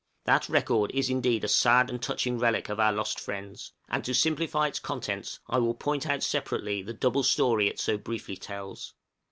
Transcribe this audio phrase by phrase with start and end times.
[0.25, 4.15] }That record is indeed a sad and touching relic of our lost friends, and, to
[4.15, 8.95] simplify its contents, I will point out separately the double story it so briefly tells.